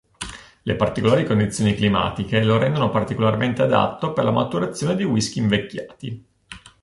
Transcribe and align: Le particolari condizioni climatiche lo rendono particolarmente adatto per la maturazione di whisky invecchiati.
Le 0.63 0.75
particolari 0.75 1.25
condizioni 1.27 1.75
climatiche 1.75 2.43
lo 2.43 2.57
rendono 2.57 2.89
particolarmente 2.89 3.61
adatto 3.61 4.13
per 4.13 4.23
la 4.23 4.31
maturazione 4.31 4.95
di 4.95 5.03
whisky 5.03 5.37
invecchiati. 5.41 6.25